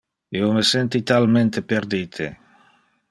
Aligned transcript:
Io 0.37 0.47
me 0.53 0.63
senti 0.69 1.01
talmente 1.11 1.63
perdite 1.73 2.31